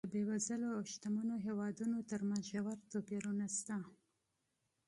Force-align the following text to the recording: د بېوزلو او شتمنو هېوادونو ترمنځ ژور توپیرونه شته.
د 0.05 0.05
بېوزلو 0.13 0.69
او 0.77 0.81
شتمنو 0.91 1.35
هېوادونو 1.47 1.97
ترمنځ 2.11 2.43
ژور 2.53 2.77
توپیرونه 2.91 3.45
شته. 3.57 3.75